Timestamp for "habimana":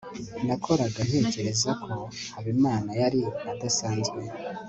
2.33-2.89